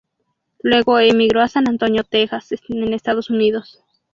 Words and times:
Luego 0.63 0.97
emigró 0.97 1.41
a 1.43 1.47
San 1.47 1.69
Antonio, 1.69 2.03
Texas, 2.03 2.55
en 2.69 2.91
Estados 2.91 3.29
Unidos. 3.29 3.83